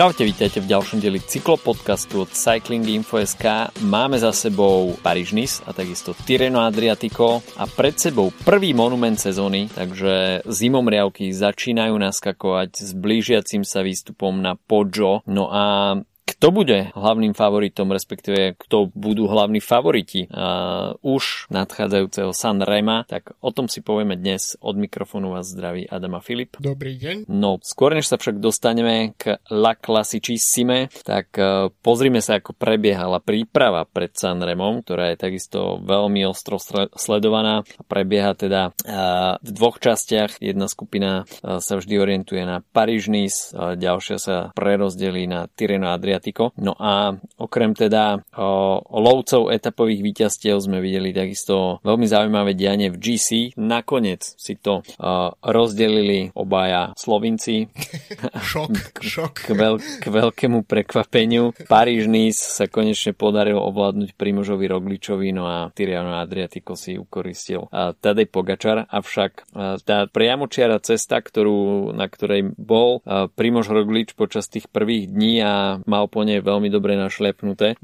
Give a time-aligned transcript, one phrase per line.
[0.00, 3.68] Čaute, vítajte v ďalšom dieli cyklopodcastu od Cycling Info.sk.
[3.84, 5.36] Máme za sebou paríž
[5.68, 12.96] a takisto Tireno Adriatico a pred sebou prvý monument sezóny, takže zimomriavky začínajú naskakovať s
[12.96, 15.20] blížiacim sa výstupom na Poggio.
[15.28, 15.92] No a
[16.30, 23.34] kto bude hlavným favoritom, respektíve kto budú hlavní favoriti uh, už nadchádzajúceho San Rema, tak
[23.42, 24.54] o tom si povieme dnes.
[24.62, 26.54] Od mikrofónu vás zdraví Adama Filip.
[26.62, 27.26] Dobrý deň.
[27.26, 33.18] No, skôr než sa však dostaneme k La Classicissime, tak uh, pozrime sa, ako prebiehala
[33.18, 36.62] príprava pred San Remom, ktorá je takisto veľmi ostro
[36.94, 37.66] sledovaná.
[37.90, 40.38] Prebieha teda uh, v dvoch častiach.
[40.38, 46.52] Jedna skupina uh, sa vždy orientuje na Paríž-Nice, uh, ďalšia sa prerozdelí na Tireno Adriatico.
[46.60, 53.00] No a okrem teda o, lovcov etapových víťazstiev sme videli takisto veľmi zaujímavé dianie v
[53.00, 53.56] GC.
[53.56, 57.72] Nakoniec si to o, rozdelili obaja Slovinci.
[58.52, 59.34] šok, šok.
[59.48, 61.56] K, veľ, k veľkému prekvapeniu.
[61.64, 67.96] Paríž Nice sa konečne podarilo ovládnuť Primožovi Rogličovi, no a Tiriano Adriatico si ukoristil a,
[67.96, 74.50] Tadej Pogačar, avšak a, tá priamočiara cesta, ktorú, na ktorej bol a, Primož Roglič počas
[74.50, 75.54] tých prvých dní a
[75.86, 77.74] mal po nej veľmi dobre našlepnuté.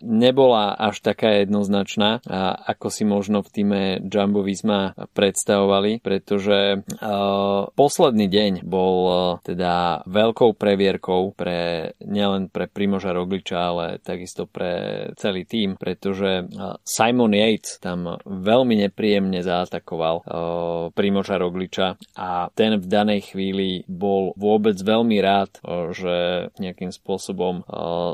[0.00, 2.24] Nebola až taká jednoznačná,
[2.66, 6.80] ako si možno v týme Jumbo Visma predstavovali, pretože
[7.76, 8.96] posledný deň bol
[9.44, 16.48] teda veľkou previerkou pre nielen pre Primoža Rogliča, ale takisto pre celý tým, pretože
[16.86, 20.24] Simon Yates tam veľmi nepríjemne zaatakoval
[20.96, 25.52] Primoža Rogliča a ten v danej chvíli bol vôbec veľmi rád,
[25.92, 27.51] že nejakým spôsobom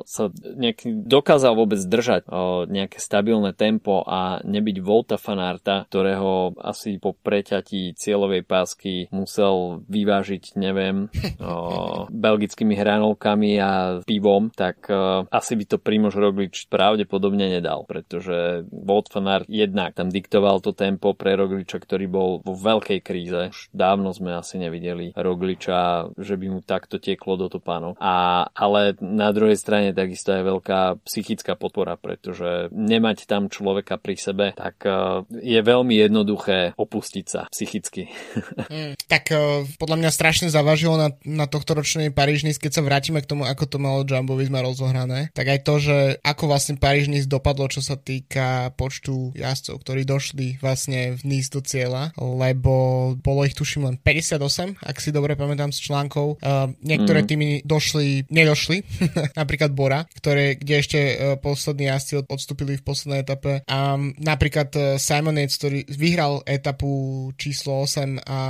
[0.05, 2.27] sa nejaký, dokázal vôbec držať
[2.67, 10.59] nejaké stabilné tempo a nebyť Volta Fanarta, ktorého asi po preťatí cieľovej pásky musel vyvážiť,
[10.59, 11.13] neviem,
[12.27, 14.89] belgickými hranolkami a pivom, tak
[15.29, 21.13] asi by to Primož Roglič pravdepodobne nedal, pretože Volt Fanart jednak tam diktoval to tempo
[21.13, 23.41] pre Rogliča, ktorý bol vo veľkej kríze.
[23.51, 27.99] Už dávno sme asi nevideli Rogliča, že by mu takto tieklo do topánov.
[28.01, 34.15] A, ale na druhej strane takisto je veľká psychická podpora, pretože nemať tam človeka pri
[34.19, 38.09] sebe, tak e, je veľmi jednoduché opustiť sa psychicky.
[38.73, 43.21] mm, tak uh, podľa mňa strašne zavažilo na, na tohto ročnej Parížnis, keď sa vrátime
[43.25, 47.27] k tomu, ako to malo Jumbo Visma rozohrané, tak aj to, že ako vlastne Parížnis
[47.27, 53.45] dopadlo, čo sa týka počtu jazdcov, ktorí došli vlastne v Nice do cieľa, lebo bolo
[53.45, 56.39] ich tuším len 58, ak si dobre pamätám z článkov.
[56.41, 57.29] Uh, niektoré mm.
[57.29, 58.77] týmy došli, nedošli,
[59.41, 63.63] napríklad Bora, ktoré, kde ešte uh, poslední jazdci odstúpili v poslednej etape.
[63.69, 68.41] A napríklad uh, Simon Yates, ktorý vyhral etapu číslo 8 a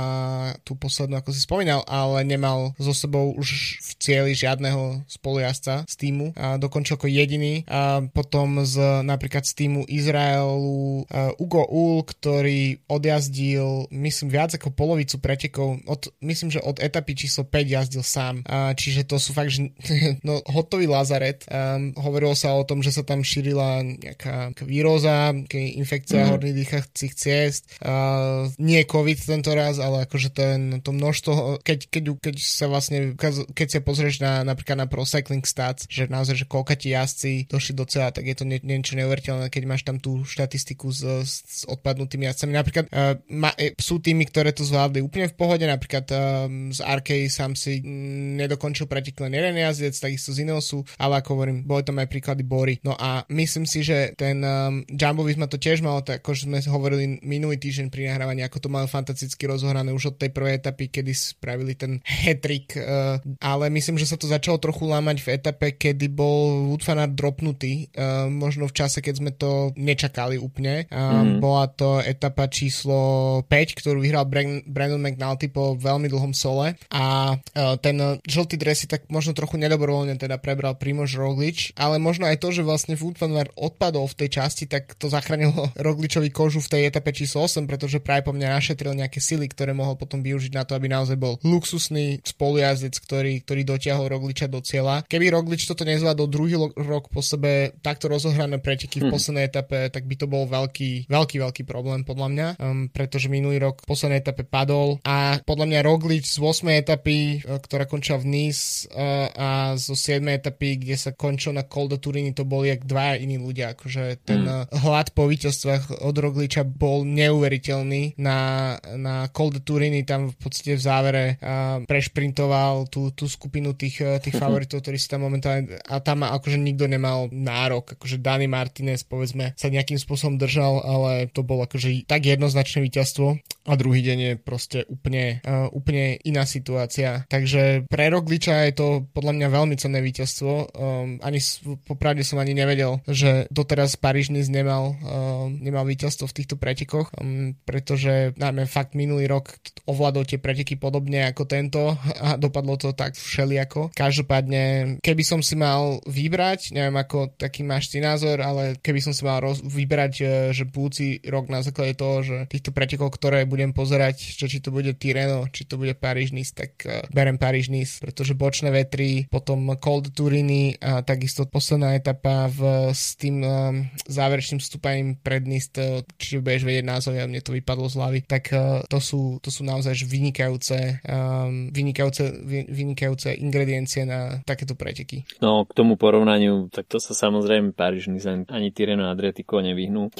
[0.63, 5.95] tú poslednú, ako si spomínal, ale nemal so sebou už v cieli žiadneho spolujazca z
[5.95, 6.33] týmu.
[6.35, 7.63] A dokončil ako jediný.
[7.69, 14.73] A potom z, napríklad z týmu Izraelu uh, Ugo Ul, ktorý odjazdil, myslím, viac ako
[14.73, 15.81] polovicu pretekov.
[15.85, 18.41] Od, myslím, že od etapy číslo 5 jazdil sám.
[18.45, 19.69] A, čiže to sú fakt, že
[20.27, 21.47] no, hotový lazaret.
[21.47, 26.29] Um, hovorilo sa o tom, že sa tam šírila nejaká, víroza, infekcia mm.
[26.35, 27.63] horných dýchacích ciest.
[27.79, 33.15] Uh, nie COVID tento raz, ale akože ten, to množstvo, keď, keď, keď sa vlastne,
[33.55, 37.47] keď sa pozrieš na, napríklad na Pro Cycling Stats, že naozaj, že koľka ti jazdci
[37.47, 41.01] došli do cieľa, tak je to nie, niečo neuveriteľné, keď máš tam tú štatistiku s,
[41.23, 42.51] s odpadnutými jazdcami.
[42.51, 46.81] Napríklad uh, ma, e, sú týmy, ktoré to zvládli úplne v pohode, napríklad um, z
[46.83, 51.69] Arkej sám si m, nedokončil pretek len jeden jazdec, takisto z Ineosu, ale ako hovorím,
[51.69, 52.81] boli tam aj príklady Bory.
[52.81, 56.57] No a myslím si, že ten um, Jumbo Visma to tiež malo, tak ako sme
[56.65, 60.89] hovorili minulý týždeň pri nahrávaní, ako to malo fantasticky rozohrané už od tej prvej etapy,
[60.89, 65.67] kedy spravili ten hetrik, uh, ale myslím, že sa to začalo trochu lámať v etape,
[65.77, 66.81] kedy bol Wood
[67.13, 70.89] dropnutý, uh, možno v čase, keď sme to nečakali úplne.
[70.89, 71.43] Uh, mm.
[71.43, 74.25] Bola to etapa číslo 5, ktorú vyhral
[74.65, 79.59] Brandon McNulty po veľmi dlhom sole a uh, ten žltý dres si tak možno trochu
[79.59, 83.19] nedobrovoľne teda prebral Primož Roglič, ale možno aj to, že vlastne Wood
[83.55, 87.99] odpadol v tej časti, tak to zachránilo Rogličovi kožu v tej etape číslo 8, pretože
[87.99, 91.37] práve po mňa našetril nejaké sily, ktoré mohol potom využiť na to, aby naozaj bol
[91.43, 95.03] luxusný spolujazdec, ktorý, ktorý dotiahol Rogliča do cieľa.
[95.05, 99.13] Keby Roglič toto nezvládol druhý rok po sebe takto rozohrané preteky v hm.
[99.13, 103.59] poslednej etape, tak by to bol veľký, veľký, veľký problém podľa mňa, um, pretože minulý
[103.59, 106.81] rok v poslednej etape padol a podľa mňa Roglič z 8.
[106.85, 110.21] etapy, uh, ktorá končila v Nice uh, a zo 7.
[110.37, 114.25] etapy, kde sa končil na Col de Turini, to boli jak dvaja iní ľudia, akože
[114.25, 114.75] ten mm.
[114.83, 118.19] hlad po víťazstvách od Rogliča bol neuveriteľný.
[118.21, 123.73] Na, na Col de Turini tam v podstate v závere uh, prešprintoval tú, tú skupinu
[123.73, 128.45] tých, tých favoritov, ktorí si tam momentálne a tam akože nikto nemal nárok, akože Dani
[128.45, 133.39] Martinez povedzme sa nejakým spôsobom držal, ale to bolo akože tak jednoznačné víťazstvo
[133.69, 137.23] a druhý deň je proste úplne, uh, úplne iná situácia.
[137.29, 140.18] Takže pre Rogliča je to podľa mňa veľmi cenné víťazstvo.
[140.19, 141.39] Um, ani
[141.87, 147.55] popravde som ani nevedel, že doteraz Paríž nemal, um, nemal víťazstvo v týchto pretekoch, um,
[147.63, 149.55] pretože najmä fakt minulý rok
[149.87, 151.95] ovládol tie preteky podobne ako tento
[152.25, 153.93] a dopadlo to tak všelijako.
[153.95, 159.13] Každopádne, keby som si mal vybrať, neviem ako taký máš ty názor, ale keby som
[159.13, 160.25] si mal roz- vybrať, e,
[160.55, 164.73] že budúci rok na základe toho, že týchto pretekov, ktoré budem pozerať, že či to
[164.73, 169.29] bude Tireno, či to bude Paríž Nice, tak uh, berem Paríž Nice, pretože bočné vetry,
[169.29, 175.75] potom Cold Turini a takisto posledná etapa v, s tým um, záverečným stúpaním pred Nice,
[175.75, 179.43] to, či budeš vedieť názov, ja mne to vypadlo z hlavy, tak uh, to, sú,
[179.43, 185.27] to sú naozaj vynikajúce, um, vynikajúce, vynikajúce ingrediencie na takéto preteky.
[185.43, 188.07] No, k tomu porovnaniu, tak to sa samozrejme Paríž
[188.47, 190.15] ani Tireno Adriatico nevyhnú.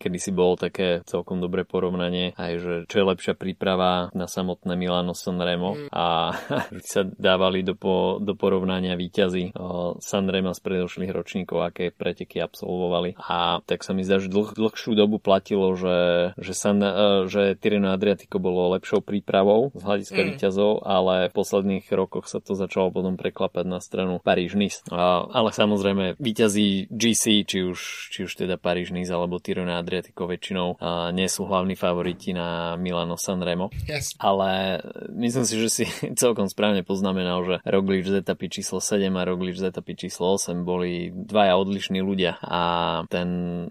[0.00, 4.72] Kedy si bolo také celkom dobré porovnanie, aj že čo je lepšia príprava na samotné
[4.72, 5.88] Milano Sanremo mm.
[5.92, 6.32] a
[6.80, 9.50] sa dávali do, po, do porovnania výťazí
[9.98, 13.18] Sanremo z predošlých ročníkov, aké preteky absolvovali.
[13.18, 17.58] A tak sa mi zdá, že dlh, dlhšiu dobu platilo, že, že, San, e, že
[17.58, 20.26] Tireno Adriatico bolo lepšou prípravou z hľadiska mm.
[20.30, 24.86] výťazov, ale v posledných rokoch sa to začalo potom preklapať na stranu Paríž-Nice.
[24.94, 27.78] Ale samozrejme, výťazí GC, či už,
[28.14, 30.78] či už teda Paríž Nice alebo Tirone Adriatico väčšinou
[31.10, 33.74] nie sú hlavní favoriti na Milano Sanremo.
[33.90, 34.14] Yes.
[34.22, 34.78] Ale
[35.10, 35.84] myslím si, že si
[36.22, 40.66] celkom správne poznamenal, že Roglič z etapy číslo 7 a Roglič z etapy číslo 8
[40.66, 42.62] boli dvaja odlišní ľudia a
[43.08, 43.28] ten,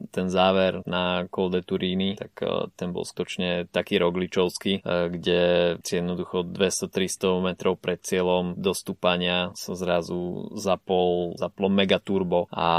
[0.09, 5.41] ten záver na Col de Turini, tak uh, ten bol skutočne taký rogličovský, uh, kde
[5.83, 12.69] si jednoducho 200-300 metrov pred cieľom dostúpania sa zrazu zapol, zaplo megaturbo a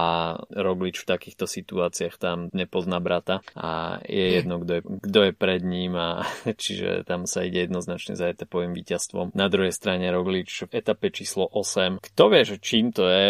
[0.51, 5.61] Roglič v takýchto situáciách tam nepozná brata a je jedno, kto je, kto je pred
[5.63, 6.25] ním a
[6.63, 9.37] čiže tam sa ide jednoznačne za etapovým víťazstvom.
[9.37, 12.01] Na druhej strane Roglič v etape číslo 8.
[12.01, 13.27] Kto vie, že čím to je,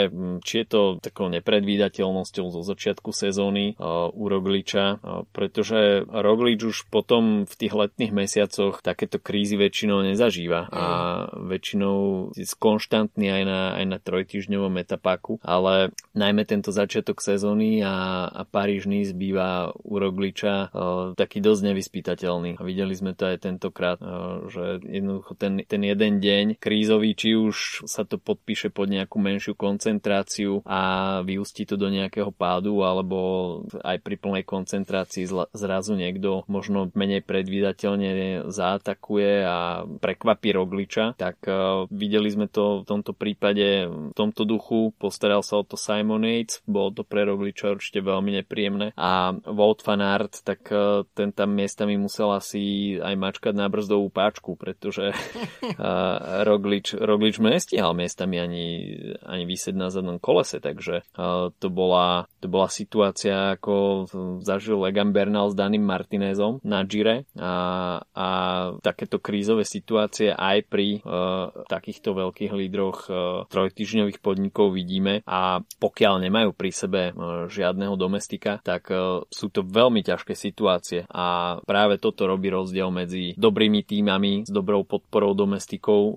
[0.46, 3.74] či je to takou nepredvídateľnosťou zo začiatku sezóny
[4.14, 5.02] u Rogliča,
[5.34, 10.84] pretože Roglič už potom v tých letných mesiacoch takéto krízy väčšinou nezažíva a
[11.32, 18.28] väčšinou je konštantný aj na, aj na trojtyžňovom etapáku, ale najmä tento začiatok sezóny a,
[18.28, 20.70] a Paríž Nice býva u Rogliča
[21.16, 22.60] taký dosť nevyspytateľný.
[22.60, 23.96] A videli sme to aj tentokrát,
[24.52, 29.56] že jednoducho ten, ten jeden deň krízový, či už sa to podpíše pod nejakú menšiu
[29.56, 30.80] koncentráciu a
[31.24, 33.16] vyústi to do nejakého pádu, alebo
[33.80, 35.24] aj pri plnej koncentrácii
[35.56, 42.84] zrazu niekto možno menej predvídateľne zaatakuje a prekvapí Rogliča, tak uh, videli sme to v
[42.84, 47.72] tomto prípade v tomto duchu, postaral sa o to Simon Yates, bolo to pre Rogliča
[47.72, 48.92] určite veľmi nepríjemné.
[48.98, 50.02] A Wout van
[50.42, 56.96] tak uh, ten tam miestami musel asi aj mačkať na brzdovú páčku, pretože uh, Roglič,
[56.98, 58.66] Roglič nestihal miestami ani,
[59.22, 61.06] ani vysieť na zadnom kolese, takže
[61.58, 64.06] to, bola, to bola situácia, ako
[64.42, 67.24] zažil Egan Bernal s Daným Martinezom na Gire.
[67.38, 68.28] A, a
[68.82, 73.16] takéto krízové situácie aj pri uh, takýchto veľkých lídroch uh,
[73.50, 75.20] trojtyžňových podnikov vidíme.
[75.28, 81.04] A pokiaľ nemajú pri sebe uh, žiadneho domestika, tak uh, sú to veľmi ťažké situácie.
[81.10, 86.16] A práve toto robí rozdiel medzi dobrými týmami s dobrou podporou domestikov uh,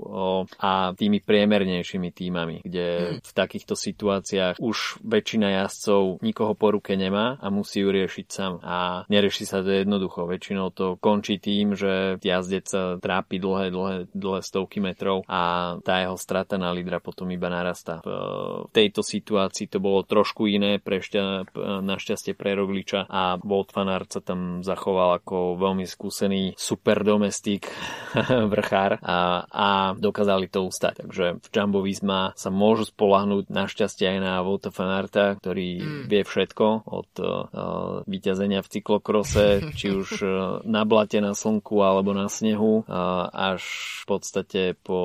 [0.62, 3.16] a tými priemernejšími týmami, kde hmm.
[3.28, 8.54] v takýchto situáciách už väčšina jazdcov nikoho po ruke nemá a musí ju riešiť sám
[8.64, 10.24] a nerieši sa to jednoducho.
[10.24, 16.00] Väčšinou to končí tým, že jazdec sa trápi dlhé, dlhé, dlhé stovky metrov a tá
[16.00, 18.00] jeho strata na lídra potom iba narastá.
[18.06, 21.52] V tejto situácii to bolo trošku iné pre šťa,
[21.84, 27.68] našťastie pre Rogliča a Wout van Aert sa tam zachoval ako veľmi skúsený super domestik
[28.54, 31.04] vrchár a, a dokázali to ustať.
[31.04, 36.04] Takže v Jumbo Visma sa môžu spolahnúť našťastie aj na Wouta van Aerta, ktorý mm.
[36.06, 37.26] vie všetko od uh,
[38.06, 39.46] vyťazenia v cyklokrose,
[39.80, 40.32] či už uh,
[40.70, 43.66] na blate, na slnku alebo na snehu, uh, až
[44.04, 45.00] v podstate po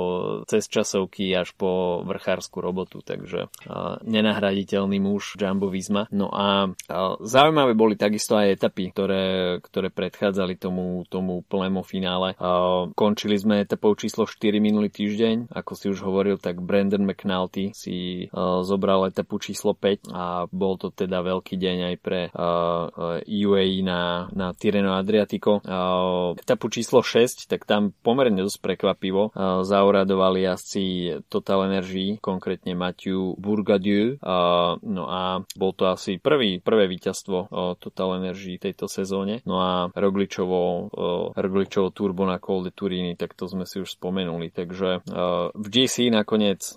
[0.45, 6.11] cez časovky až po vrchárskú robotu, takže uh, nenahraditeľný muž Jumbo Visma.
[6.13, 9.25] No a uh, zaujímavé boli takisto aj etapy, ktoré,
[9.65, 12.37] ktoré predchádzali tomu, tomu plnému finále.
[12.37, 17.36] Uh, končili sme etapou číslo 4 minulý týždeň, ako si už hovoril, tak Brandon McNulty
[17.37, 22.21] Malty si uh, zobral etapu číslo 5 a bol to teda veľký deň aj pre
[22.33, 25.61] uh, UAE na, na Tireno Adriatico.
[25.61, 30.85] Uh, etapu číslo 6, tak tam pomerne dosť prekvapivo uh, zauradovali jazdci
[31.29, 34.17] Total Energy, konkrétne Mathieu Bourgadieu.
[34.25, 39.45] Uh, no a bol to asi prvý, prvé víťazstvo uh, Total Energy tejto sezóne.
[39.45, 44.01] No a Rogličovo, uh, Rogličovo turbo na Col de Turini, tak to sme si už
[44.01, 44.49] spomenuli.
[44.49, 46.73] Takže uh, v GC nakoniec,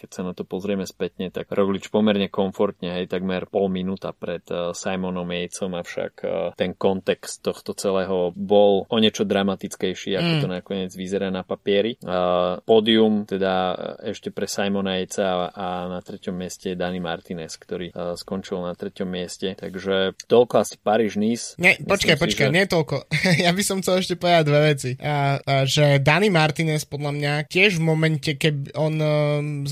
[0.00, 4.44] keď sa na to pozrieme spätne, tak Roglič pomerne komfortne, hej, takmer pol minúta pred
[4.50, 10.40] uh, Simonom Jejcom, avšak uh, ten kontext tohto celého bol o niečo dramatickejší, ako mm.
[10.40, 11.96] to nakoniec vyzerá na papieri.
[12.00, 17.56] Uh, pódium teda ešte pre Simona Jejca a, a na treťom mieste je Dani Martinez,
[17.60, 19.52] ktorý skončil na treťom mieste.
[19.54, 21.56] Takže toľko asi Paríž-Nice.
[21.60, 22.54] Nie, počkaj, počkaj, že...
[22.54, 23.08] nie toľko.
[23.44, 24.90] ja by som chcel ešte povedať dve veci.
[24.98, 29.08] Uh, uh, že Dani Martinez podľa mňa tiež v momente, keď on uh,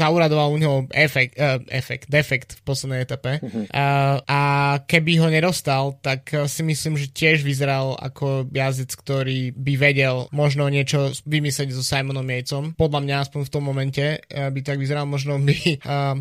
[0.02, 4.40] zauradoval u neho efekt, uh, efekt, defekt v poslednej etape uh, a
[4.82, 10.26] keby ho nedostal, tak uh, si myslím, že tiež vyzeral ako jazdec, ktorý by vedel
[10.34, 12.74] možno niečo vymyslieť so Simonom Jejcom.
[12.74, 16.18] Podľa mňa aspoň v tom momente by tak vyzeral, možno by uh,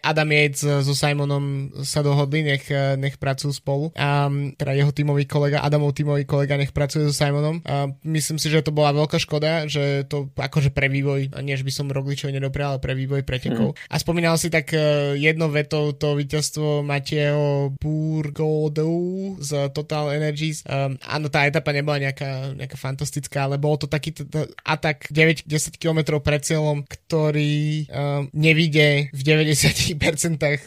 [0.00, 2.64] Adam Yates so Simonom sa dohodli, nech,
[2.96, 3.90] nech pracujú spolu.
[3.98, 7.60] Um, teda jeho tímový kolega, Adamov tímový kolega nech pracuje so Simonom.
[7.66, 11.72] Uh, myslím si, že to bola veľká škoda, že to akože pre vývoj, než by
[11.74, 13.74] som Rogličovi nedoprial, ale pre vývoj pretekov.
[13.74, 13.78] Mm.
[13.90, 20.62] A spomínal si tak uh, jedno vetou to víťazstvo Matieho Burgodu z Total Energies.
[20.66, 25.08] Um, áno, tá etapa nebola nejaká, nejaká fantastická, ale bol to taký t- t- atak
[25.10, 29.98] 9-10 km pred cieľom, ktorý um, nevidie v 90%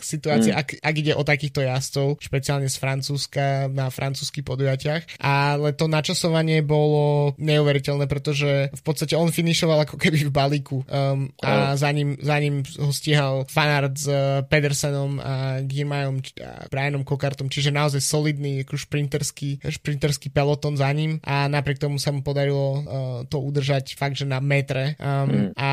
[0.01, 0.59] situácií, mm.
[0.59, 5.21] ak, ak ide o takýchto jazdcov, špeciálne z Francúzska na francúzskych podujatiach.
[5.21, 11.29] Ale to načasovanie bolo neuveriteľné, pretože v podstate on finišoval ako keby v balíku um,
[11.43, 17.05] a za ním, za ním ho stíhal Fanart s uh, Pedersenom a Girmajom a Brianom
[17.05, 21.21] Kokartom, čiže naozaj solidný ako šprinterský, šprinterský peloton za ním.
[21.21, 22.81] A napriek tomu sa mu podarilo uh,
[23.29, 24.97] to udržať fakt, že na metre.
[24.97, 25.47] Um, mm.
[25.55, 25.71] a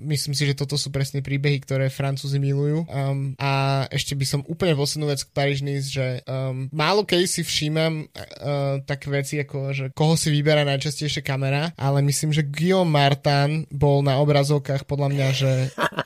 [0.00, 2.86] myslím si, že toto sú presne príbehy, ktoré Francúzi milujú.
[2.86, 7.42] Um, a ešte by som úplne poslednú vec k paríž že um, málo keď si
[7.42, 12.92] všímam uh, také veci ako, že koho si vyberá najčastejšie kamera, ale myslím, že Guillaume
[12.92, 15.52] Martin bol na obrazovkách podľa mňa, že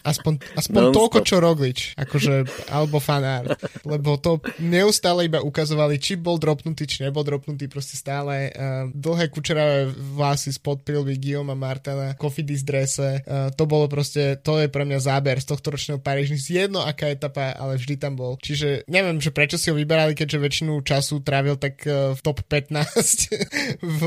[0.03, 6.39] aspoň, aspoň toľko, čo Roglič, akože, alebo fanart, lebo to neustále iba ukazovali, či bol
[6.39, 12.63] dropnutý, či nebol dropnutý, proste stále uh, dlhé kučeravé vlasy spod prilby Guillaume Martina, kofidis
[12.67, 16.83] drese, uh, to bolo proste, to je pre mňa záber z tohto ročného Paríž, jedno
[16.85, 18.37] aká etapa, ale vždy tam bol.
[18.41, 22.45] Čiže neviem, že prečo si ho vyberali, keďže väčšinu času trávil tak uh, v top
[22.47, 23.33] 15
[23.99, 24.01] v,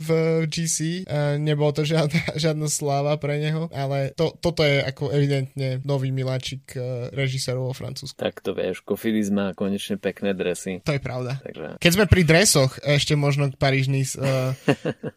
[0.00, 0.10] v
[0.46, 1.06] GC.
[1.06, 6.14] Uh, nebolo to žiadna, žiadna sláva pre neho, ale to, toto je ako evidentne nový
[6.14, 8.16] miláčik uh, režisérov vo Francúzsku.
[8.16, 10.80] Tak to vieš, Kofidis má konečne pekné dresy.
[10.86, 11.42] To je pravda.
[11.42, 11.82] Takže...
[11.82, 14.54] Keď sme pri dresoch, ešte možno Paríž Nice, uh,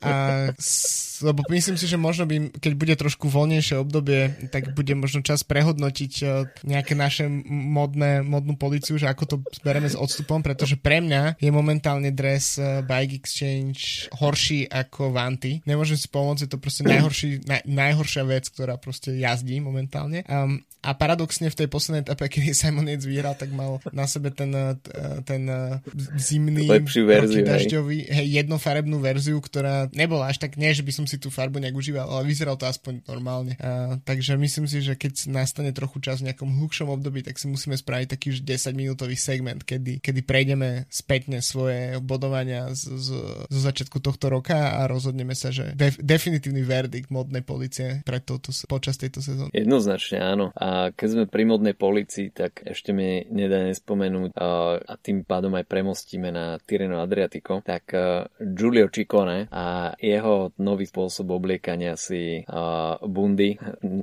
[0.02, 4.98] a, s, lebo myslím si, že možno by, keď bude trošku voľnejšie obdobie, tak bude
[4.98, 10.42] možno čas prehodnotiť uh, nejaké naše modné, modnú policiu, že ako to bereme s odstupom,
[10.42, 15.62] pretože pre mňa je momentálne dres uh, Bike Exchange horší ako Vanty.
[15.70, 19.83] Nemôžem si pomôcť, je to proste najhorší, naj, najhoršia vec, ktorá proste jazdí momentálne.
[20.28, 24.36] Um, a paradoxne v tej poslednej etape, kedy Simon Yates vyhral, tak mal na sebe
[24.36, 24.76] ten, eh,
[25.24, 25.80] ten eh,
[26.20, 31.32] zimný protidažďový, hej, jednofarebnú verziu, ktorá nebola až tak, nie, že by som si tú
[31.32, 33.56] farbu nejak užíval, ale vyzeral to aspoň normálne.
[33.64, 37.48] A, takže myslím si, že keď nastane trochu čas v nejakom hlukšom období, tak si
[37.48, 43.08] musíme spraviť taký už 10 minútový segment, kedy, kedy prejdeme spätne svoje bodovania z, z,
[43.48, 48.52] zo začiatku tohto roka a rozhodneme sa, že def, definitívny verdikt modnej policie pre toto,
[48.68, 49.54] počas tejto sezóny.
[49.64, 50.52] Jednoznačne áno.
[50.60, 55.66] A keď sme pri modnej policii, tak ešte mi nedá nespomenúť a, tým pádom aj
[55.72, 63.00] premostíme na Tireno Adriatico, tak uh, Giulio Ciccone a jeho nový spôsob obliekania si uh,
[63.00, 63.56] bundy,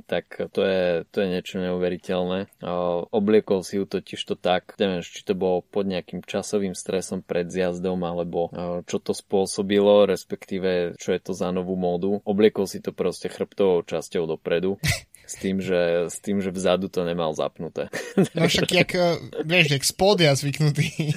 [0.08, 2.60] tak to je, to je niečo neuveriteľné.
[2.64, 7.20] Uh, obliekol si ju totiž to tak, neviem, či to bolo pod nejakým časovým stresom
[7.20, 8.48] pred zjazdom, alebo
[8.86, 12.22] čo to spôsobilo, respektíve čo je to za novú módu.
[12.24, 14.80] Obliekol si to proste chrbtovou časťou dopredu
[15.30, 17.86] s tým, že, s tým, že vzadu to nemal zapnuté.
[18.34, 21.14] No však jak, eh, vieš, jak spódia zvyknutý.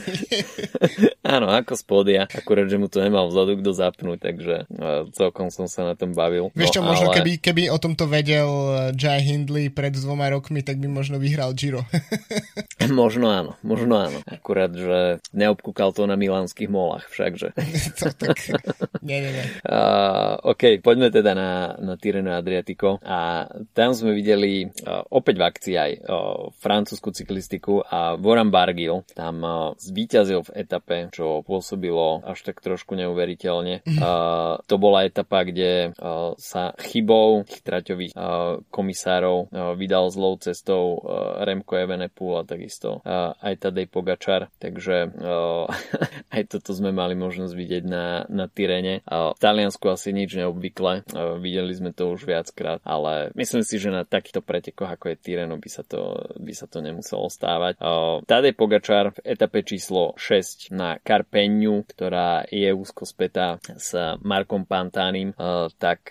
[1.24, 5.72] Áno, ako spódia, akurát, že mu to nemal vzadu kto zapnúť, takže uh, celkom som
[5.72, 6.52] sa na tom bavil.
[6.52, 7.24] Vieš čo, no, možno ale...
[7.24, 11.56] keby, keby o tomto vedel eh, Jai Hindley pred dvoma rokmi, tak by možno vyhral
[11.56, 11.88] Giro.
[12.92, 14.20] možno áno, možno áno.
[14.28, 17.56] Akurát, že neobkúkal to na milánskych molách všakže.
[18.04, 18.38] to, tak,
[19.00, 19.46] nie, nie, nie.
[19.64, 25.36] Uh, OK, poďme teda na, na Tireno Adriatico a tam sme sme videli uh, opäť
[25.40, 31.40] v akcii aj uh, francúzsku cyklistiku a Warren Bargill tam uh, zvíťazil v etape, čo
[31.48, 33.86] pôsobilo až tak trošku neuveriteľne.
[33.88, 35.96] Uh, to bola etapa, kde
[36.40, 41.00] sa chybou traťových uh, komisárov vydal zlou cestou
[41.40, 45.14] Remko Evenepoel a takisto aj Tadej Pogačar, takže
[46.36, 49.06] aj toto sme mali možnosť vidieť na, na Tyrene.
[49.06, 51.06] V Taliansku asi nič neobvykle,
[51.40, 55.62] videli sme to už viackrát, ale myslím si, že na takýchto pretekoch ako je Tyreno
[55.62, 57.78] by sa to, by sa to nemuselo stávať.
[58.26, 63.94] Tadej Pogačar v etape číslo 6 na Carpeniu, ktorá je úzko spätá s
[64.26, 65.38] Markom Pantánim,
[65.78, 66.10] tak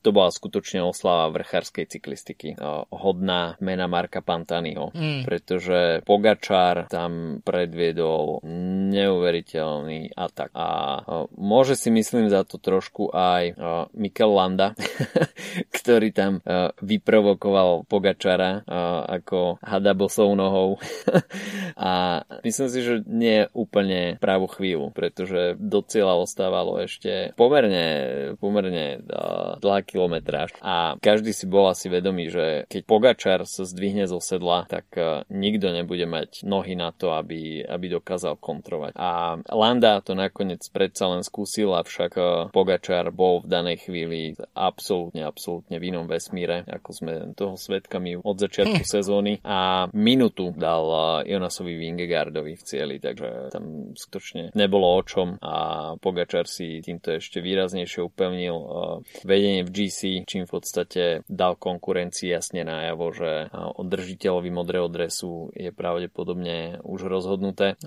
[0.00, 2.48] to bola skutočne oslava vrchárskej cyklistiky.
[2.88, 5.28] Hodná mena Marka Pantaniho, mm.
[5.28, 8.40] pretože Pogačar tam predviedol
[8.88, 10.68] neuveriteľný atak a
[11.36, 13.58] môže si myslím za to trošku aj
[13.92, 14.72] Mikel Landa,
[15.76, 16.72] ktorý tam uh,
[17.08, 18.68] vyprovokoval Pogačara
[19.08, 20.76] ako hada bosou nohou
[21.80, 29.00] a myslím si, že nie úplne pravú chvíľu, pretože do cieľa ostávalo ešte pomerne, pomerne
[29.56, 34.68] dlhá kilometráž a každý si bol asi vedomý, že keď Pogačar sa zdvihne zo sedla,
[34.68, 34.92] tak
[35.32, 38.92] nikto nebude mať nohy na to, aby, aby dokázal kontrovať.
[39.00, 42.20] A Landa to nakoniec predsa len skúsil, avšak
[42.52, 48.36] Pogačar bol v danej chvíli absolútne, absolútne v inom vesmíre, ako sme toho svetkami od
[48.36, 48.88] začiatku hm.
[48.88, 55.94] sezóny a minútu dal Jonasovi Vingegaardovi v cieli, takže tam skutočne nebolo o čom a
[55.98, 58.56] Pogačar si týmto ešte výraznejšie upevnil
[59.22, 65.52] vedenie v GC, čím v podstate dal konkurencii jasne najavo, že od držiteľovi modrého dresu
[65.54, 67.78] je pravdepodobne už rozhodnuté.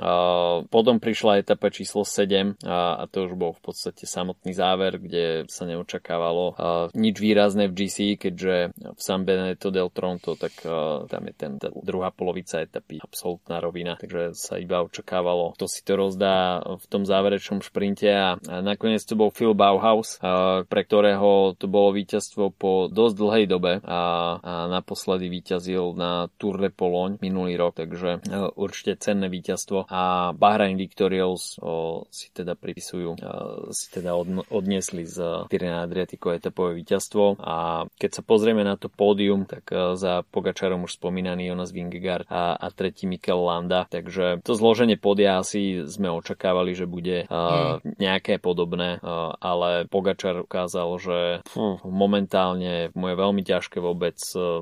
[0.70, 5.66] Potom prišla etapa číslo 7 a to už bol v podstate samotný záver, kde sa
[5.66, 6.56] neočakávalo
[6.94, 11.58] nič výrazné v GC, keďže v San Benedetto del Tronto, tak uh, tam je ten,
[11.58, 16.86] tá druhá polovica etapy, absolútna rovina, takže sa iba očakávalo, kto si to rozdá v
[16.86, 18.06] tom záverečnom šprinte.
[18.14, 23.16] A, a nakoniec to bol Phil Bauhaus, uh, pre ktorého to bolo víťazstvo po dosť
[23.18, 23.72] dlhej dobe.
[23.82, 24.02] A,
[24.38, 29.90] a naposledy víťazil na Tour de Pologne minulý rok, takže uh, určite cenné víťazstvo.
[29.90, 36.30] A Bahrain Victorials uh, si teda pripisujú, uh, si teda od, odniesli z Tirena Adriatico
[36.30, 37.42] etapové víťazstvo.
[37.42, 42.28] A keď sa pozrieme na to pódium, tak e, za Pogačarom už spomínaný Jonas Vingegaard
[42.30, 47.82] a, a tretí Mikel Landa, takže to zloženie podia asi sme očakávali, že bude uh,
[47.98, 54.18] nejaké podobné, uh, ale Pogačar ukázal, že pf, momentálne mu je veľmi ťažké vôbec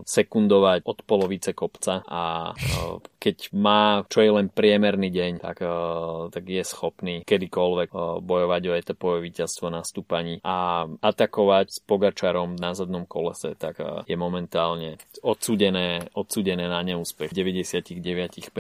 [0.06, 6.32] sekundovať od polovice kopca a uh, keď má čo je len priemerný deň, tak, uh,
[6.32, 12.56] tak je schopný kedykoľvek uh, bojovať o etapové víťazstvo na stúpaní a atakovať s Pogačarom
[12.56, 18.54] na zadnom kolese, tak je momentálne odsudené, odsudené na neúspech v 99%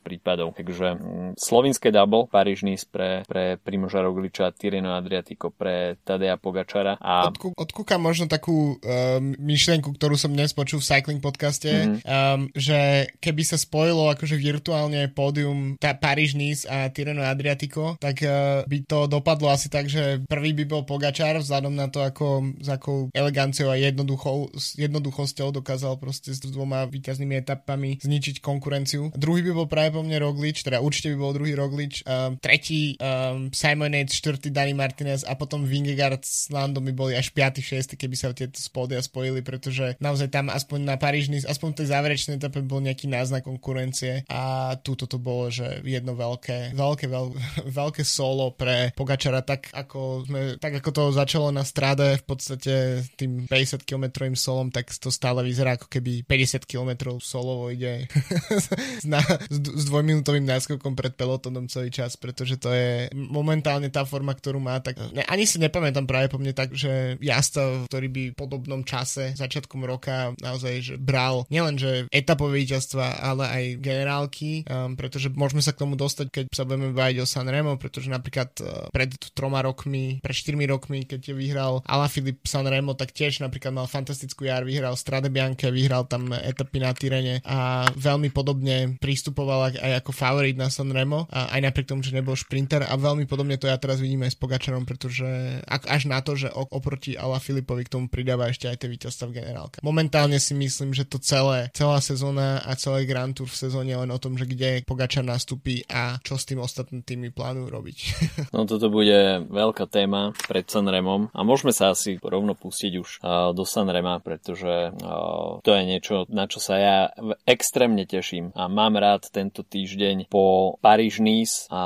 [0.00, 0.56] prípadov.
[0.56, 6.96] Takže mm, slovinské double, Paríž Nice pre, pre Primoža Rogliča, Tireno Adriatico pre Tadeja Pogačara.
[7.00, 7.28] A...
[7.28, 11.98] Odkú, odkúkam možno takú um, myšlienku, ktorú som dnes počul v Cycling podcaste, mm-hmm.
[12.04, 13.60] um, že keby sa
[13.98, 19.50] spojilo akože virtuálne pódium tá Paríž Nice a Tireno Adriatico, tak uh, by to dopadlo
[19.50, 23.76] asi tak, že prvý by bol Pogačar vzhľadom na to, ako, s akou eleganciou a
[23.76, 29.10] jednoduchou, jednoduchosťou dokázal proste s dvoma víťaznými etapami zničiť konkurenciu.
[29.18, 32.94] Druhý by bol práve po mne Roglič, teda určite by bol druhý Roglič, um, tretí
[33.02, 37.58] um, Simon Yates, štvrtý Dani Martinez a potom Vingegaard s Landom by boli až 5.
[37.58, 37.98] 6.
[37.98, 42.36] keby sa tieto spódia spojili, pretože naozaj tam aspoň na Parížny, aspoň v tej záverečnej
[42.38, 43.87] etape bol nejaký náznak konkurencie
[44.28, 47.26] a túto to bolo, že jedno veľké, veľké, veľ,
[47.80, 52.74] veľké solo pre Pogačara, tak ako, sme, tak ako to začalo na strade v podstate
[53.14, 58.08] tým 50 km solom, tak to stále vyzerá ako keby 50 km solovo ide
[59.12, 64.34] na, s, s dvojminútovým náskokom pred pelotonom celý čas, pretože to je momentálne tá forma,
[64.34, 68.22] ktorú má, tak ne, ani si nepamätám práve po mne tak, že jazda, ktorý by
[68.32, 74.98] v podobnom čase, začiatkom roka naozaj že bral nielenže etapové víťazstva, ale aj generálky, um,
[74.98, 78.90] pretože môžeme sa k tomu dostať, keď sa budeme baviť o Sanremo, pretože napríklad uh,
[78.90, 83.86] pred troma rokmi, pred štyrmi rokmi, keď je vyhral Alaphilippe Sanremo, tak tiež napríklad mal
[83.86, 90.02] fantastickú jar, vyhral Strade Bianche, vyhral tam etapy na Tyrene a veľmi podobne pristupoval aj
[90.02, 93.70] ako favorit na Sanremo, a aj napriek tomu, že nebol šprinter a veľmi podobne to
[93.70, 95.26] ja teraz vidím aj s Pogačarom, pretože
[95.68, 99.36] až na to, že oproti Ala Filipovi k tomu pridáva ešte aj tie víťazstva v
[99.38, 99.76] generálke.
[99.84, 104.10] Momentálne si myslím, že to celé, celá sezóna a celý Grand Tour v sezóne len
[104.10, 107.98] o tom, že kde Pogačar nastúpi a čo s tým ostatným tými plánujú robiť.
[108.54, 113.50] no toto bude veľká téma pred Sanremom a môžeme sa asi rovno pustiť už uh,
[113.52, 116.98] do Sanrema, pretože uh, to je niečo, na čo sa ja
[117.44, 121.82] extrémne teším a mám rád tento týždeň po Paríž-Nice a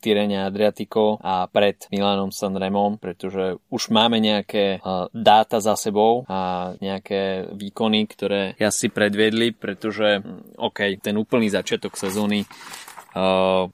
[0.00, 6.72] Tyrene Adriatico a pred Milanom Sanremom, pretože už máme nejaké uh, dáta za sebou a
[6.80, 10.24] nejaké výkony, ktoré ja si predviedli, pretože
[10.56, 12.48] OK, ten úplný začiatok sezóny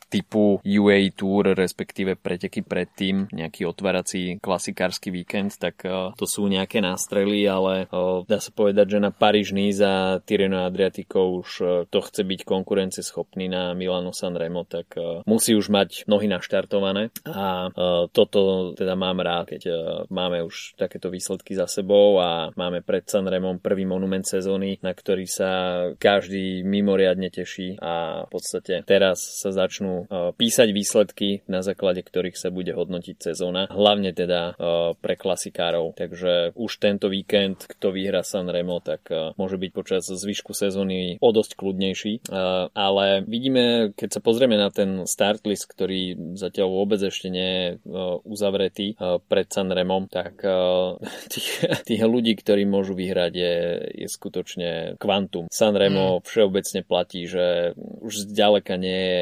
[0.09, 5.85] typu UA Tour, respektíve preteky predtým, nejaký otvárací klasikársky víkend, tak
[6.16, 7.88] to sú nejaké nástrely, ale
[8.25, 11.49] dá sa povedať, že na Paríž Nice a Tireno Adriatico už
[11.92, 14.96] to chce byť konkurenceschopný na Milano Sanremo, tak
[15.29, 17.12] musí už mať nohy naštartované.
[17.29, 17.70] A
[18.12, 19.62] toto teda mám rád, keď
[20.09, 25.25] máme už takéto výsledky za sebou a máme pred Sanremom prvý monument sezóny, na ktorý
[25.29, 25.51] sa
[25.99, 32.39] každý mimoriadne teší a v podstate teraz sa začnú uh, písať výsledky, na základe ktorých
[32.39, 35.99] sa bude hodnotiť sezóna, hlavne teda uh, pre klasikárov.
[35.99, 41.29] Takže už tento víkend, kto vyhrá Remo, tak uh, môže byť počas zvyšku sezóny o
[41.35, 42.29] dosť kľudnejší.
[42.77, 47.67] Ale vidíme, keď sa pozrieme na ten start list, ktorý zatiaľ vôbec ešte nie je
[48.25, 50.43] uzavretý pred Sanremom, tak
[51.33, 51.49] tých,
[51.87, 53.55] tých ľudí, ktorí môžu vyhrať je,
[54.05, 55.49] je skutočne kvantum.
[55.51, 56.23] Sanremo mm.
[56.27, 59.15] všeobecne platí, že už zďaleka nie je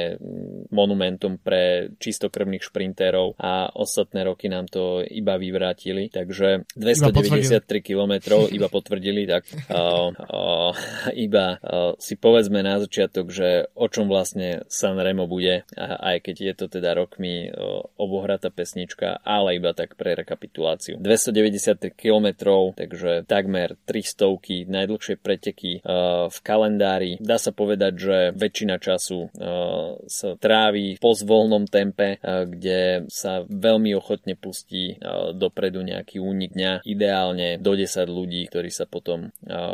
[0.70, 6.10] monumentom pre čistokrvných šprintérov a ostatné roky nám to iba vyvrátili.
[6.10, 10.72] Takže 293 km iba potvrdili, tak uh, uh,
[11.14, 16.54] iba uh, si povedzme na začiatok, že o čom vlastne Sanremo bude, aj keď je
[16.54, 20.98] to teda rokmi uh, obohratá pesnička, ale iba tak pre rekapituláciu.
[20.98, 22.26] 293 km,
[22.74, 27.12] takže takmer 300 najdlhšie preteky uh, v kalendári.
[27.20, 33.94] Dá sa povedať, že väčšina času uh, sa trávi po zvolnom tempe, kde sa veľmi
[33.96, 34.96] ochotne pustí
[35.34, 36.72] dopredu nejaký únik dňa.
[36.86, 39.30] Ideálne do 10 ľudí, ktorí sa potom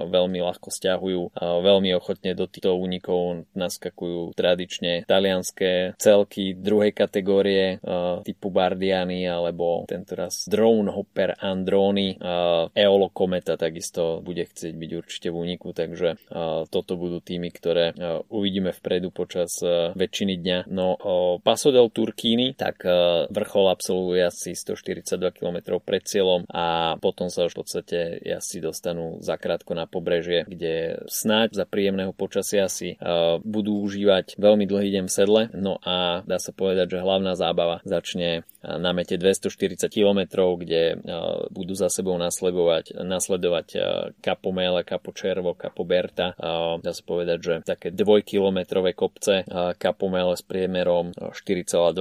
[0.06, 1.34] veľmi ľahko stiahujú.
[1.40, 7.82] Veľmi ochotne do týchto únikov naskakujú tradične talianské celky druhej kategórie
[8.24, 12.16] typu Bardiani alebo tento raz Drone Hopper Androni
[12.74, 16.16] Eolo Kometa takisto bude chcieť byť určite v úniku, takže
[16.70, 17.92] toto budú týmy, ktoré
[18.30, 19.60] uvidíme vpredu počas
[20.00, 20.58] väčšiny dňa.
[20.72, 22.90] No o Paso del Turquini, tak e,
[23.28, 29.20] vrchol absolvuje asi 142 km pred cieľom a potom sa už v podstate jazdci dostanú
[29.20, 35.04] zakrátko na pobrežie, kde snáď za príjemného počasia si uh, budú užívať veľmi dlhý deň
[35.06, 35.42] v sedle.
[35.56, 40.20] No a dá sa povedať, že hlavná zábava začne na mete 240 km,
[40.60, 41.00] kde
[41.48, 43.66] budú za sebou nasledovať, nasledovať
[44.20, 46.36] Capo Mele, Capo Červo, Capo Berta.
[46.80, 49.48] Dá sa povedať, že také dvojkilometrové kopce
[49.80, 51.96] Capo Mele s priemerom 4,2%,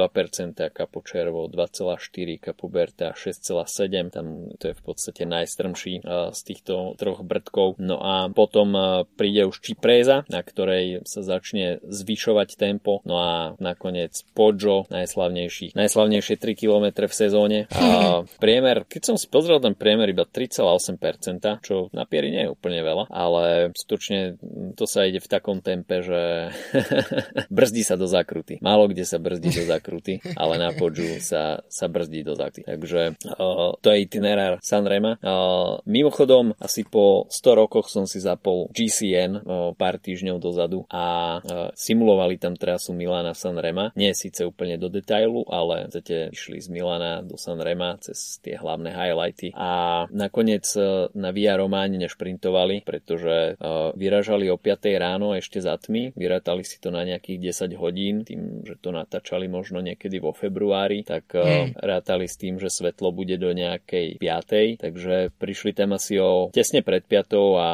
[0.73, 7.23] Capo Červo 2,4%, Capo Berta 6,7%, tam to je v podstate najstrmší z týchto troch
[7.23, 7.79] brdkov.
[7.79, 8.75] No a potom
[9.15, 16.35] príde už Cipreza, na ktorej sa začne zvyšovať tempo, no a nakoniec Poggio, najslavnejší, najslavnejšie
[16.37, 17.59] 3 km v sezóne.
[17.73, 17.83] A
[18.43, 22.81] priemer, keď som si pozrel ten priemer iba 3,8%, čo na pieri nie je úplne
[22.81, 24.39] veľa, ale skutočne
[24.75, 26.53] to sa ide v takom tempe, že
[27.57, 28.59] brzdí sa do zakruty.
[28.59, 32.65] Málo kde sa brzdí do zakruty, ale na podžu sa, sa brzdí do zakruty.
[32.67, 33.01] Takže
[33.37, 35.17] uh, to je itinerár Sanrema.
[35.21, 41.37] Uh, mimochodom, asi po 100 rokoch som si zapol GCN uh, pár týždňov dozadu a
[41.39, 43.93] uh, simulovali tam trasu Milana Sanrema.
[43.93, 48.91] Nie síce úplne do detailu, ale v išli z Milana do Sanrema cez tie hlavné
[48.93, 55.61] highlighty a nakoniec e, na Via Románe nešprintovali, pretože e, vyražali o 5 ráno ešte
[55.61, 60.17] za tmy, vyrátali si to na nejakých 10 hodín, tým, že to natáčali možno niekedy
[60.21, 61.77] vo februári, tak mm.
[61.77, 64.85] rátali s tým, že svetlo bude do nejakej 5.
[64.85, 67.67] Takže prišli tam asi o tesne pred 5 a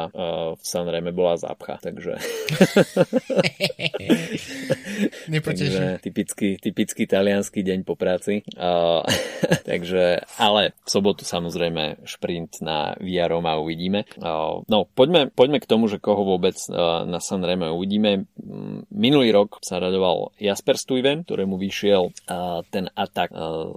[0.56, 2.16] v Sanreme bola zápcha, takže...
[5.30, 8.42] takže typický, typický talianský deň po práci.
[8.56, 9.04] Uh,
[9.70, 14.08] takže, ale v sobotu samozrejme šprint na Via Roma uvidíme.
[14.16, 18.28] Uh, no, poďme, poďme k tomu, že koho vôbec uh, na Sanreme uvidíme.
[18.90, 22.12] Minulý rok sa radoval Jasper Stuyven, ktorému vyšiel
[22.70, 23.32] ten atak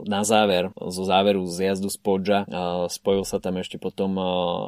[0.05, 2.39] na záver, zo záveru z jazdu z Podža.
[2.87, 4.17] Spojil sa tam ešte potom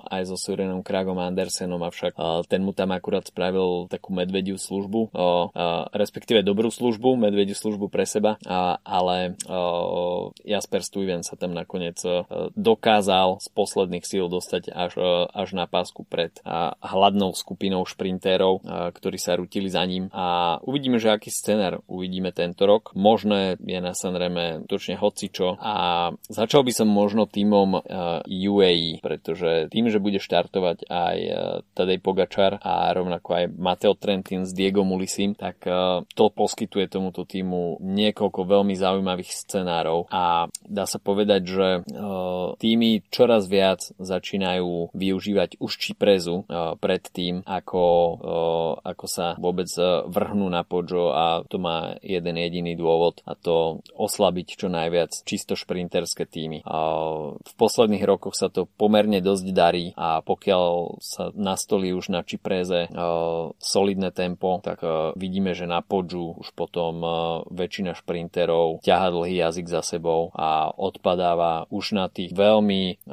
[0.07, 2.15] aj so Surenom Kragom Andersenom, avšak
[2.47, 5.11] ten mu tam akurát spravil takú medvediu službu,
[5.95, 8.37] respektíve dobrú službu, medvediu službu pre seba,
[8.83, 9.35] ale
[10.43, 11.99] Jasper Stuyven sa tam nakoniec
[12.55, 14.93] dokázal z posledných síl dostať až,
[15.31, 16.33] až na pásku pred
[16.81, 18.63] hladnou skupinou šprintérov,
[18.95, 22.97] ktorí sa rutili za ním a uvidíme, že aký scenár uvidíme tento rok.
[22.97, 27.77] Možné je na Sanreme točne hocičo a začal by som možno týmom
[28.25, 31.17] UAE, pretože tým, že bude štartovať aj
[31.77, 35.61] Tadej Pogačar a rovnako aj Mateo Trentin s Diego Mulisim, tak
[36.09, 41.67] to poskytuje tomuto týmu niekoľko veľmi zaujímavých scenárov a dá sa povedať, že
[42.57, 46.49] týmy čoraz viac začínajú využívať už Čiprezu
[46.81, 47.85] pred tým, ako,
[48.81, 49.69] ako sa vôbec
[50.09, 55.53] vrhnú na Poggio a to má jeden jediný dôvod a to oslabiť čo najviac čisto
[55.53, 56.63] šprinterské týmy.
[57.41, 62.87] V posledných rokoch sa to pomerne dosť darí a pokiaľ sa nastolí už na Čipreze
[63.59, 64.81] solidné tempo, tak
[65.19, 67.03] vidíme, že na Poggiu už potom
[67.51, 73.03] väčšina šprinterov ťaha dlhý jazyk za sebou a odpadáva už na tých veľmi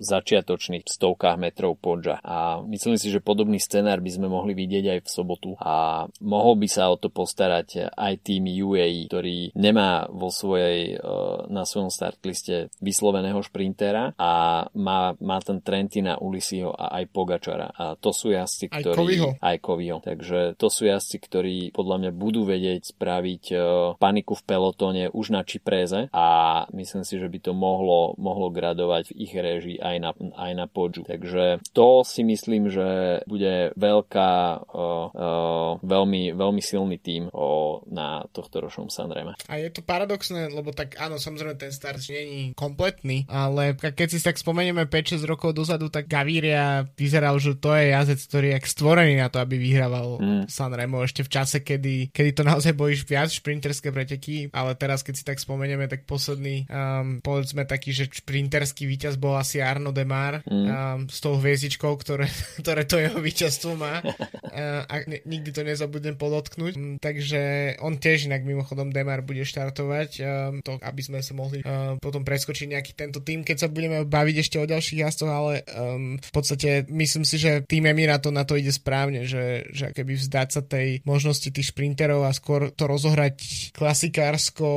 [0.00, 2.18] začiatočných stovkách metrov Poggia.
[2.24, 6.56] A myslím si, že podobný scenár by sme mohli vidieť aj v sobotu a mohol
[6.56, 11.10] by sa o to postarať aj tým UAE, ktorý nemá vo svojej, e,
[11.50, 17.74] na svojom startliste vysloveného šprintera a má, má ten Trentina, Ulisiho a aj Pogačara.
[17.74, 18.94] A to sú jazdci, ktorí...
[18.94, 19.28] Aj Koviho.
[19.42, 19.98] Aj Koviho.
[19.98, 23.56] Takže to sú jazdci, ktorí podľa mňa budú vedieť spraviť e,
[23.98, 26.26] paniku v pelotóne už na Čipréze a
[26.70, 30.66] myslím si, že by to mohlo, mohlo gradovať v ich režii aj na, aj na
[30.70, 31.02] Podžu.
[31.02, 38.24] Takže to si myslím, že bude veľká, uh, uh, veľmi, veľmi silný tým uh, na
[38.30, 39.34] tohto ročnom Sanreme.
[39.48, 44.20] A je to paradoxné, lebo tak áno, samozrejme ten start není kompletný, ale keď si
[44.20, 49.14] tak spomenieme 5-6 rokov dozadu, tak Gaviria vyzeral, že to je jazdec, ktorý je stvorený
[49.16, 50.42] na to, aby vyhrával mm.
[50.52, 55.14] Sanremo ešte v čase, kedy, kedy to naozaj boli viac šprinterské preteky, ale teraz keď
[55.16, 60.42] si tak spomenieme, tak posledný um, povedzme taký, že šprinterský víťaz bol asi Arno Demar
[60.44, 60.52] mm.
[60.52, 60.66] um,
[61.08, 62.28] s tou hviezdičkou, ktoré,
[62.62, 66.74] ktoré to jeho víťazstvo má uh, a ne, nikdy to nezabudnem podotknúť.
[66.76, 67.40] Um, takže
[67.86, 72.26] on tiež inak mimochodom Demar bude štartovať, um, to, aby sme sa mohli uh, potom
[72.26, 76.32] preskočiť nejaký tento tým, keď sa budeme baviť ešte o ďalších jazdoch, ale um, v
[76.34, 80.48] podstate myslím si, že tým Emira to na to ide správne, že, že keby vzdať
[80.50, 84.68] sa tej možnosti tých šprinterov a skôr to rozohrať klasikársko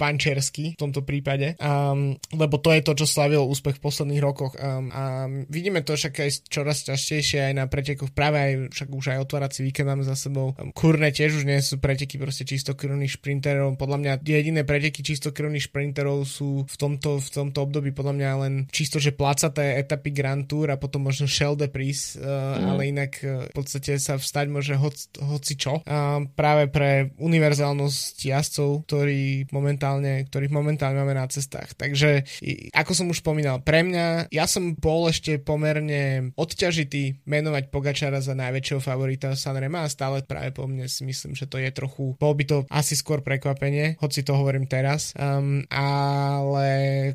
[0.00, 4.56] pančersky v tomto prípade, um, lebo to je to, čo slavil úspech v posledných rokoch
[4.56, 9.04] um, a vidíme to však aj čoraz častejšie aj na pretekoch, práve aj však už
[9.12, 10.56] aj otvárací víkend máme za sebou.
[10.56, 15.66] Um, kurne tiež už nie sú preteky proste čistokrvných šprinterov, podľa mňa jediné preteky čistokrvných
[15.66, 20.46] šprinterov sú v tomto, v tomto období podľa mňa len čisto, že placaté etapy Grand
[20.46, 22.66] Tour a potom možno Shell de Pris, uh, mm.
[22.70, 25.82] ale inak uh, v podstate sa vstať môže hoc, hoci čo.
[25.82, 31.74] Uh, práve pre univerzálnosť jazdcov, ktorí momentálne, ktorých momentálne máme na cestách.
[31.74, 32.22] Takže
[32.70, 38.38] ako som už spomínal, pre mňa, ja som bol ešte pomerne odťažitý menovať Pogačara za
[38.38, 42.32] najväčšieho favorita Sanrema a stále práve po mne si myslím, že to je trochu, bol
[42.34, 46.66] by to asi skôr prekvapenie, hoci to hovorím teraz, um, ale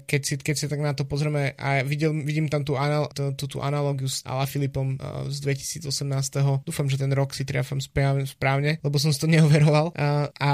[0.05, 3.33] keď si, keď si tak na to pozrieme a videl, vidím tam tú, anal, tú,
[3.35, 5.41] tú, tú analogiu s Ala Filipom uh, z
[5.83, 6.65] 2018.
[6.65, 9.93] Dúfam, že ten rok si triafam správne, lebo som si to neoveroval.
[9.93, 10.51] Uh, a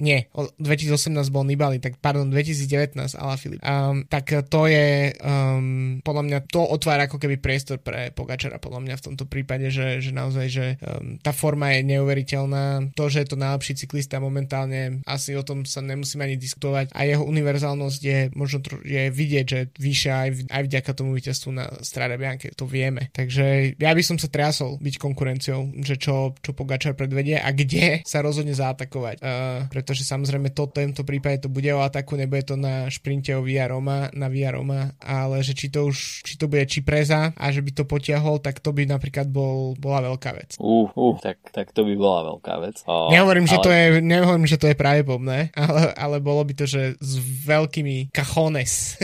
[0.00, 0.28] nie,
[0.60, 3.60] 2018 bol Nibali, tak pardon, 2019 Ala Filip.
[3.62, 8.80] Um, tak to je um, podľa mňa to otvára ako keby priestor pre Pogačara podľa
[8.84, 12.57] mňa v tomto prípade, že, že naozaj, že um, tá forma je neuveriteľná.
[12.94, 17.04] To, že je to najlepší cyklista momentálne, asi o tom sa nemusíme ani diskutovať a
[17.04, 21.66] jeho univerzálnosť je možno tro, je vidieť, že vyššia aj, aj vďaka tomu víťazstvu na
[21.82, 23.10] Strade Bianche, to vieme.
[23.12, 28.02] Takže ja by som sa triasol byť konkurenciou, že čo, čo Pogačar predvedie a kde
[28.06, 29.16] sa rozhodne zaatakovať.
[29.18, 33.34] Uh, pretože samozrejme to, v tomto prípade to bude o ataku, nebude to na šprinte
[33.34, 36.82] o Via Roma, na Via Roma, ale že či to už, či to bude či
[36.82, 40.50] preza a že by to potiahol, tak to by napríklad bol, bola veľká vec.
[40.58, 42.82] Uh, uh, tak, tak to by bola veľká vec.
[42.86, 43.52] Oh, nehovorím, ale...
[43.52, 47.12] že to je, nehovorím, že to je pravdepodobné, ale, ale bolo by to, že s
[47.46, 48.98] veľkými cajones.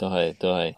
[0.00, 0.70] to hej, to hej.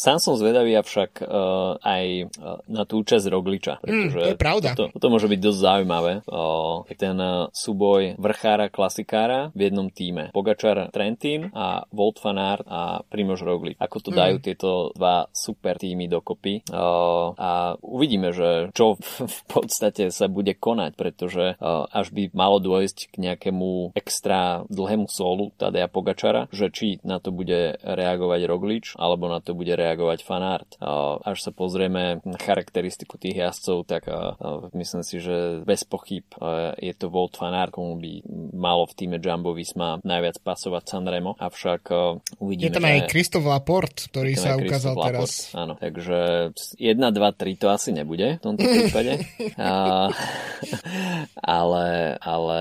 [0.00, 4.36] Sám som zvedavý avšak uh, aj uh, na tú časť Rogliča, Mm, to pretože je
[4.40, 4.68] pravda.
[4.72, 6.12] to, to môže byť dosť zaujímavé.
[6.24, 10.32] Uh, ten uh, súboj vrchára, klasikára v jednom týme.
[10.32, 13.76] Pogačar Trentin a Wout van Aert a Primož Roglič.
[13.76, 16.64] Ako to dajú tieto dva super týmy dokopy.
[16.70, 17.50] Uh, a
[17.84, 18.96] uvidíme, že čo
[19.36, 25.10] v podstate sa bude konať, pretože uh, až by malo dôjsť k nejakému extra dlhému
[25.10, 29.89] solu Tadeja Pogačara, že či na to bude reagovať Roglič, alebo na to bude reagovať
[30.22, 30.76] Fanart.
[30.78, 34.02] Uh, až sa pozrieme na charakteristiku tých jazdcov, tak
[34.74, 36.24] myslím si, že bez pochyb
[36.78, 38.22] je to Wout Fanart, komu by
[38.54, 41.90] malo v týme Jumbo Visma najviac pasovať Sanremo, avšak
[42.40, 42.90] uvidíme, Je tam že...
[42.90, 45.52] aj Kristof Laporte, ktorý sa ukázal teraz.
[45.54, 49.24] Áno, takže 1, 2, 3 to asi nebude v tomto prípade.
[49.60, 50.08] A,
[51.40, 52.60] ale, ale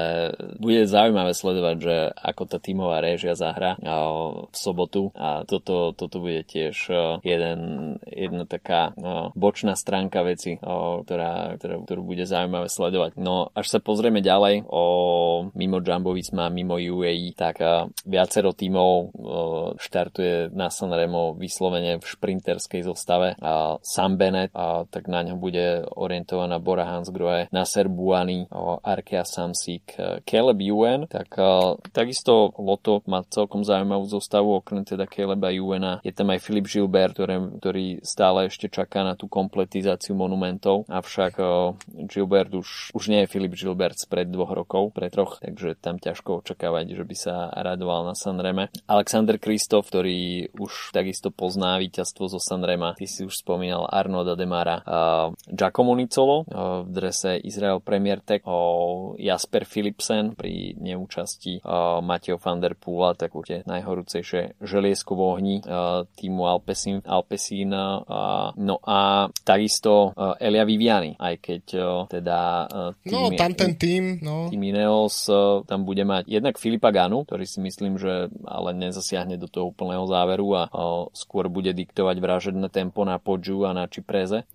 [0.59, 6.43] bude zaujímavé sledovať, že ako tá tímová réžia zahra v sobotu a toto, toto bude
[6.43, 6.91] tiež
[7.23, 7.59] jeden,
[8.05, 13.19] jedna taká a, bočná stránka veci, a, ktorá, ktorá, ktorú bude zaujímavé sledovať.
[13.19, 14.83] No až sa pozrieme ďalej o
[15.55, 19.07] mimo Jumbo Visma, mimo UAE, tak a, viacero tímov a,
[19.79, 25.85] štartuje na Sanremo vyslovene v šprinterskej zostave a Sam Bennett, a tak na ňo bude
[25.95, 33.01] orientovaná Bora Hansgrohe, Nasser Buani, a Arkea Samsik, a Caleb Ewan, tak a, takisto Loto
[33.07, 36.01] má celkom zaujímavú zostavu, okrem teda Caleba Ewena.
[36.05, 36.67] Je tam aj Filip
[36.99, 41.71] Gilbert, ktorý, ktorý stále ešte čaká na tú kompletizáciu monumentov, avšak a,
[42.11, 46.43] Gilbert už, už nie je Filip Gilbert spred dvoch rokov, pre troch, takže tam ťažko
[46.43, 48.67] očakávať, že by sa radoval na Sanreme.
[48.83, 52.99] Alexander Kristof, ktorý už takisto pozná víťazstvo zo Sanrema.
[52.99, 54.83] Ty si už spomínal Arnolda Demara.
[54.83, 62.03] Uh, Giacomo Nicolo uh, v drese Israel Premier Tech, uh, Jasper Philipsen pri neúčasti uh,
[62.03, 66.49] Mateo van der Poola, tak určite najhorúcejšie želiesko v ohni uh, týmu
[66.97, 67.71] Alpecin, Alpecin
[68.57, 73.73] no a takisto uh, Elia Viviani, aj keď uh, teda uh, tým, No, tam ten
[73.77, 74.49] tým, no.
[74.49, 75.29] tým Ineos
[75.65, 80.05] tam bude mať jednak Filipa Ganu, ktorý si myslím, že ale nezasiahne do toho úplného
[80.07, 80.61] záveru a
[81.13, 84.47] skôr bude diktovať vražedné tempo na Podžu a na Čipreze,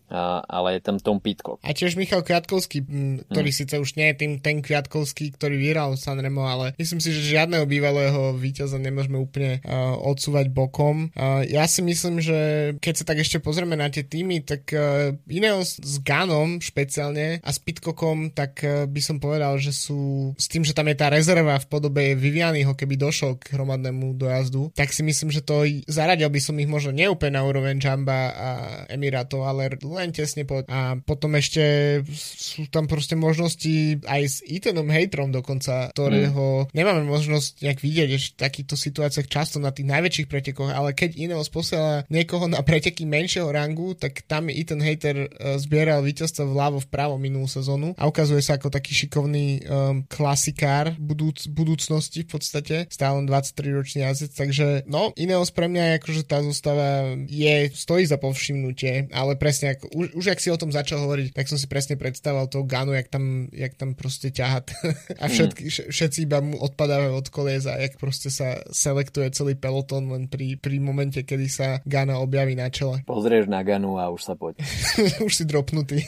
[0.48, 1.60] ale je tam Tom Pitcock.
[1.62, 2.84] A tiež Michal Kviatkovský,
[3.28, 3.58] ktorý Hm.
[3.58, 7.68] síce už nie je tým ten Kviatkovský, ktorý vyhral Sanremo, ale myslím si, že žiadneho
[7.68, 11.12] bývalého víťaza nemôžeme úplne uh, odsúvať bokom.
[11.12, 12.40] Uh, ja si myslím, že
[12.80, 17.50] keď sa tak ešte pozrieme na tie týmy, tak uh, Ineos s Ganom špeciálne a
[17.52, 21.12] s Pitcockom, tak uh, by som povedal, že sú s tým, že tam je tá
[21.12, 26.32] rezerva v podobe Vivianyho, keby došol k hromadnému dojazdu, tak si myslím, že to zaradil
[26.32, 28.50] by som ich možno neúplne na úroveň Jamba a
[28.88, 30.64] Emirátov, ale len tesne pod.
[30.70, 36.72] A potom ešte sú tam proste možnosti aj s Ethanom Haterom dokonca, ktorého mm.
[36.72, 41.18] nemáme možnosť nejak vidieť ešte v takýchto situáciách často na tých najväčších pretekoch, ale keď
[41.18, 46.79] Ineos posiela niekoho na preteky menšieho rangu, tak tam Ethan Hater uh, zbieral víťazstvo vľavo
[46.87, 52.77] vpravo minulú sezónu a ukazuje sa ako taký šikovný um, klasikár budúc, budúcnosti v podstate,
[52.87, 57.74] stále len 23 ročný jazdec, takže no, Ineos pre mňa je akože tá zostava je,
[57.74, 61.50] stojí za povšimnutie, ale presne ako, už, už ak si o tom začal hovoriť, tak
[61.50, 64.62] som si presne predstavoval toho Ganu, jak tam, jak tam proste ťaha
[65.22, 65.90] a všetky, mm.
[65.90, 70.61] všetci iba mu odpadávajú od kolies a jak proste sa selektuje celý peloton len pri,
[70.61, 71.68] pri momente, kedy sa
[72.04, 73.00] Gana objaví na čele.
[73.08, 74.60] Pozrieš na Ganu a už sa poď.
[75.26, 76.04] už si dropnutý.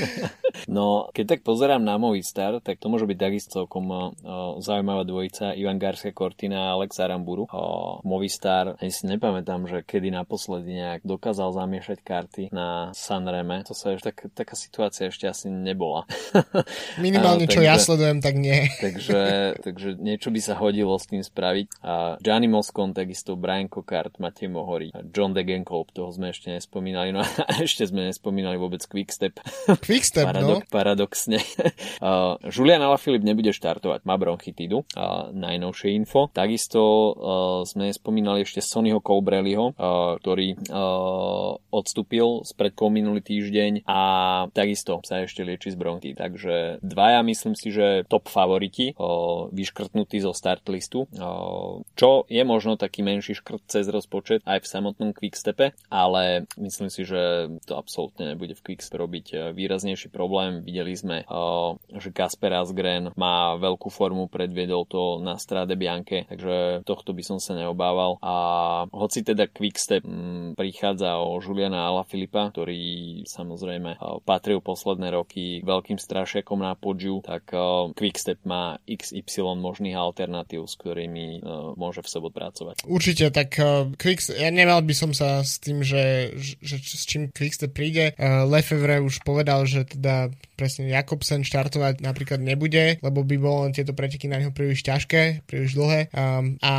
[0.76, 5.52] no, keď tak pozerám na Movistar, tak to môže byť takisto celkom uh, zaujímavá dvojica
[5.52, 7.44] Ivan Garcia Cortina a Alex Aramburu.
[7.52, 13.60] Uh, Movistar, ani si nepamätám, že kedy naposledy nejak dokázal zamiešať karty na Sanreme.
[13.68, 16.08] To sa ešte tak, taká situácia ešte asi nebola.
[16.96, 18.72] Minimálne, uh, čo ja sledujem, tak nie.
[18.80, 21.84] takže, takže niečo by sa hodilo s tým spraviť.
[21.84, 27.10] A Gianni Moscon, takisto Brian Cockart, Matej Mohori, John Degenkolb, toho sme ešte nespomínali.
[27.10, 27.28] No a
[27.66, 29.40] ešte sme nespomínali vôbec Quickstep.
[29.86, 30.70] Quickstep, Paradok, no.
[30.70, 31.38] Paradoxne.
[32.04, 36.28] uh, Julian Alaphilippe nebude štartovať, má bronchitidu, uh, najnovšie info.
[36.30, 37.12] Takisto uh,
[37.64, 44.00] sme spomínali ešte Sonnyho Colbrelliho, uh, ktorý uh, odstúpil spredkou minulý týždeň a
[44.52, 46.12] takisto sa ešte lieči z bronky.
[46.12, 52.42] Takže dvaja myslím si, že top favoriti, uh, vyškrtnutí zo start listu, uh, čo je
[52.42, 57.80] možno taký menší škrt cez rozpočet aj v samotnom Quickstepe, ale myslím si, že to
[57.80, 60.64] absolútne nebude v Quickstep robiť výraznejší problém.
[60.64, 66.82] Videli sme, uh, že Kasper Asgren má veľkú formu predviedol to na Strade Bianke, takže
[66.84, 68.16] tohto by som sa neobával.
[68.20, 68.34] A
[68.90, 76.60] hoci teda Quickstep m, prichádza o Juliana Filipa, ktorý samozrejme patril posledné roky veľkým strašiakom
[76.60, 77.52] na podžu, tak
[77.94, 81.44] Quickstep má XY možných alternatív, s ktorými
[81.76, 82.84] môže v sobot pracovať.
[82.86, 83.56] Určite, tak
[83.96, 88.14] Quickstep, ja nemal by som sa s tým, že, že, s čím Quickstep príde.
[88.46, 94.26] Lefevre už povedal, že teda presne Jakobsen štartovať napríklad nebude, lebo by bolo tieto preteky
[94.26, 96.08] na neho príliš ťažké, príliš dlhé.
[96.16, 96.72] Um, a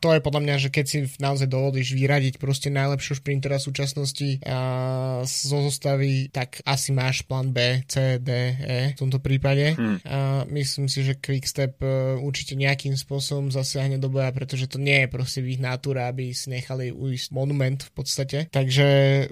[0.00, 5.20] to je podľa mňa, že keď si naozaj dovolíš vyradiť proste najlepšiu šprintera súčasnosti uh,
[5.28, 9.76] zo zostavy, tak asi máš plán B, C, D, E v tomto prípade.
[9.76, 10.00] Hmm.
[10.00, 15.04] Uh, myslím si, že Quickstep uh, určite nejakým spôsobom zasiahne do boja, pretože to nie
[15.04, 18.38] je proste ich natúra, aby si nechali ujsť monument v podstate.
[18.48, 18.86] Takže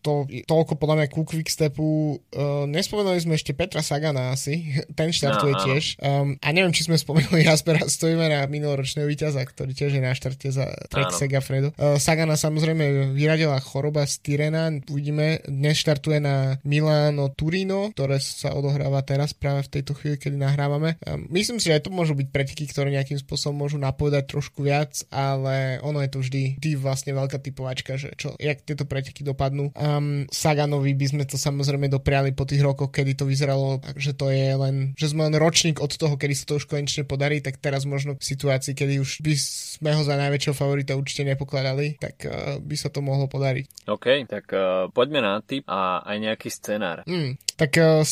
[0.04, 1.86] to, toľko podľa mňa ku Quickstepu.
[2.34, 5.84] Uh, nespomenuli sme ešte Petra Sagana asi, ten štartuje no, tiež.
[6.02, 10.50] Um, a neviem, či sme spomenuli Jaspera Stojmera, minuloročného víťaza, ktorý tiež je na štarte
[10.50, 11.70] za Trek Segafredo.
[11.78, 18.50] Uh, Sagana samozrejme vyradila choroba z Tyrena, uvidíme, dnes štartuje na Milano Turino, ktoré sa
[18.58, 20.98] odohráva teraz práve v tejto chvíli, kedy nahrávame.
[21.06, 24.66] Um, myslím si, že aj to môžu byť preteky, ktoré nejakým spôsobom môžu napovedať trošku
[24.66, 29.22] viac, ale ono je to vždy, vždy vlastne veľká typovačka, že čo, jak tieto preteky
[29.22, 29.70] dopadnú.
[29.76, 34.32] Um, Saganovi by sme to samozrejme dopriali po tých rokoch, kedy to vyzeralo že to
[34.32, 37.58] je len, že sme len ročník od toho, kedy sa to už konečne podarí, tak
[37.60, 42.16] teraz možno v situácii, kedy už by sme ho za najväčšieho favorita určite nepokladali, tak
[42.26, 43.88] uh, by sa to mohlo podariť.
[43.88, 47.04] OK, tak uh, poďme na tip a aj nejaký scenár.
[47.04, 48.04] Mm, tak uh,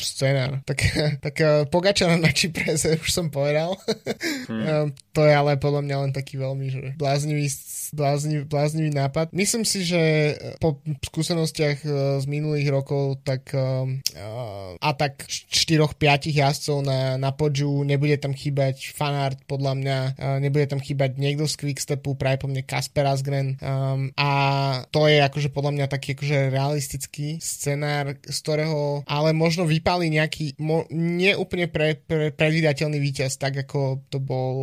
[0.00, 0.64] scenár.
[0.64, 0.78] Tak,
[1.24, 3.76] tak uh, Pogača na Čipreze už som povedal.
[4.48, 4.64] Hmm.
[4.64, 7.46] uh, to je ale podľa mňa len taký veľmi že bláznivý,
[7.92, 9.30] bláznivý, bláznivý nápad.
[9.36, 10.00] Myslím si, že
[10.58, 13.86] po skúsenostiach uh, z minulých rokov tak uh,
[14.80, 19.98] a tak 4-5 jazdcov na, na podžu, nebude tam chýbať fanart podľa mňa,
[20.40, 24.30] nebude tam chýbať niekto z Quickstepu, práve po mne Kasper Asgren um, a
[24.88, 30.56] to je akože podľa mňa taký akože realistický scenár, z ktorého ale možno vypálí nejaký
[30.62, 34.54] mo, neúplne pre, pre, predvydateľný víťaz, tak ako to bol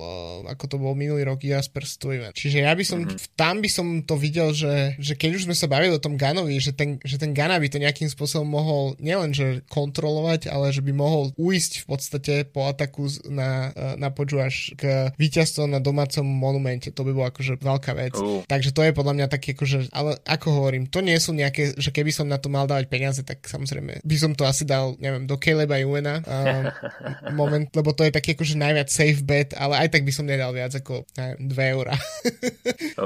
[0.00, 2.32] uh, ako to bol minulý rok Jasper Stuyven.
[2.32, 3.38] Čiže ja som, mm-hmm.
[3.38, 6.58] tam by som to videl, že, že keď už sme sa bavili o tom Ganovi,
[6.58, 10.82] že ten, že ten Gana by to nejakým spôsobom mohol nielen, že kontrolovať, ale že
[10.82, 16.26] by mohol uísť v podstate po ataku na, na poču až k víťazstvu na domácom
[16.26, 16.90] monumente.
[16.90, 18.14] To by bolo akože veľká vec.
[18.18, 18.42] Uh.
[18.46, 21.94] Takže to je podľa mňa také akože, ale ako hovorím, to nie sú nejaké, že
[21.94, 25.24] keby som na to mal dávať peniaze, tak samozrejme by som to asi dal, neviem,
[25.28, 26.64] do Caleba Juena um,
[27.40, 30.50] moment, lebo to je taký akože najviac safe bet, ale aj tak by som nedal
[30.50, 31.94] viac ako neviem, 2 eurá.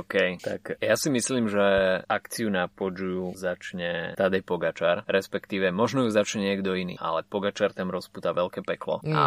[0.02, 1.64] OK, tak ja si myslím, že
[2.06, 7.92] akciu na Podžu začne Tadej Pogačar, respektíve možno ju začne niekto iný, ale Pogačar tam
[7.92, 9.14] rozputa veľké peklo mm.
[9.14, 9.26] a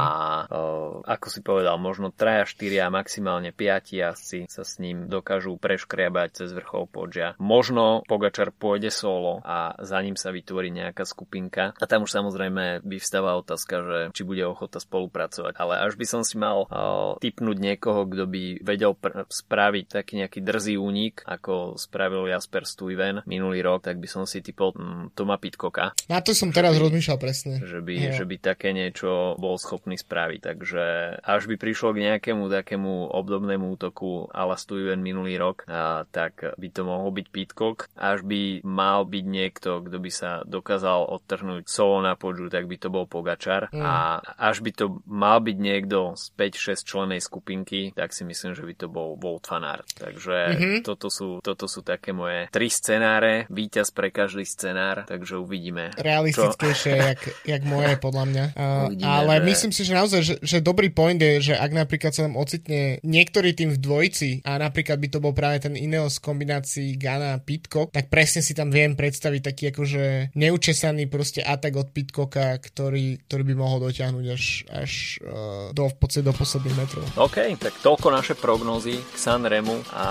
[0.50, 0.62] o,
[1.06, 6.44] ako si povedal, možno 3, 4 a maximálne 5 jazdci sa s ním dokážu preškriabať
[6.44, 7.38] cez vrchol Podžia.
[7.42, 12.86] Možno Pogačar pôjde solo a za ním sa vytvorí nejaká skupinka a tam už samozrejme
[12.86, 15.54] vyvstáva otázka, že či bude ochota spolupracovať.
[15.58, 20.15] Ale až by som si mal o, typnúť niekoho, kto by vedel pr- spraviť taký
[20.16, 25.12] nejaký drzý únik, ako spravil Jasper Stuyven minulý rok, tak by som si typol mm,
[25.18, 25.92] Toma Pitkoka.
[26.08, 27.60] Na to som teraz rozmýšľal presne.
[27.60, 30.40] Že by, že by také niečo bol schopný spraviť.
[30.42, 30.84] Takže
[31.22, 36.68] až by prišlo k nejakému takému obdobnému útoku ala Stuyven minulý rok, a, tak by
[36.72, 37.92] to mohol byť Pitcock.
[37.98, 42.78] Až by mal byť niekto, kto by sa dokázal odtrhnúť solo na podžu, tak by
[42.80, 43.70] to bol Pogačar.
[43.74, 43.82] Mm.
[43.82, 48.64] A až by to mal byť niekto z 5-6 členej skupinky, tak si myslím, že
[48.64, 49.88] by to bol Volt Fanart.
[50.06, 50.78] Takže mm-hmm.
[50.86, 55.98] toto, sú, toto sú také moje tri scenáre, víťaz pre každý scenár, takže uvidíme.
[55.98, 58.46] Realistickejšie, jak, jak moje, podľa mňa.
[58.54, 59.46] Uh, ale že...
[59.50, 63.02] myslím si, že naozaj, že, že dobrý point je, že ak napríklad sa nám ocitne
[63.02, 67.42] niektorý tým v dvojici a napríklad by to bol práve ten Ineos kombinácii Gana a
[67.42, 73.26] Pitcock, tak presne si tam viem predstaviť taký akože neučesaný proste atak od Pitcocka, ktorý,
[73.26, 74.92] ktorý by mohol dotiahnuť až, až
[75.26, 77.06] uh, do, v podstate do posledných metrov.
[77.18, 80.06] OK, tak toľko naše prognózy k Sanremu a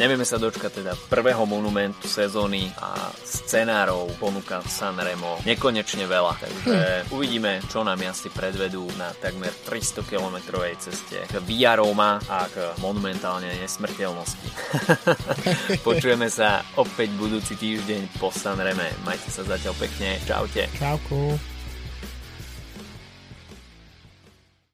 [0.00, 7.12] nevieme sa dočkať teda prvého monumentu sezóny a scenárov ponúka Sanremo nekonečne veľa, takže hm.
[7.12, 10.36] uvidíme, čo nám asi predvedú na takmer 300 km
[10.80, 14.48] ceste k Via Roma a k monumentálne nesmrteľnosti.
[15.86, 18.88] Počujeme sa opäť budúci týždeň po Sanreme.
[19.04, 20.16] Majte sa zatiaľ pekne.
[20.24, 20.70] Čaute.
[20.80, 21.55] Čauku.